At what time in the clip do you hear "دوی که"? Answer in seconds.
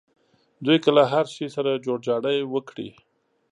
0.65-0.89